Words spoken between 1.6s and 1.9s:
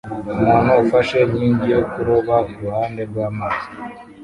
yo